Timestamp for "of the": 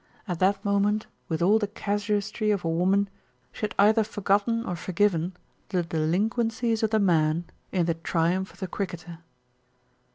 6.81-6.99, 8.51-8.67